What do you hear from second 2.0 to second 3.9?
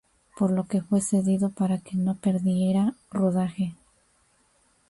perdiera rodaje.